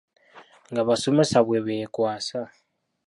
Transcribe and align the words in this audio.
Ng’abasomesa 0.71 1.37
bwe 1.45 1.59
beekwasa. 1.65 2.39